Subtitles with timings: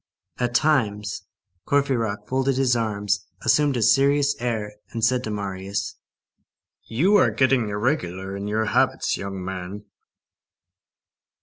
[0.39, 1.27] At times,
[1.67, 5.95] Courfeyrac folded his arms, assumed a serious air, and said to Marius:—
[6.87, 9.85] "You are getting irregular in your habits, young man."